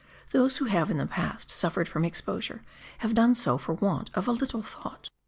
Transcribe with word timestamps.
Those 0.31 0.57
who 0.57 0.65
have 0.65 0.89
in 0.89 0.97
the 0.97 1.05
past 1.05 1.51
suffered 1.51 1.87
from 1.87 2.03
exposure 2.03 2.63
have 3.05 3.13
done 3.13 3.35
so 3.35 3.59
for 3.59 3.73
want 3.75 4.09
of 4.15 4.27
a 4.27 4.31
little 4.31 4.63
thought. 4.63 5.09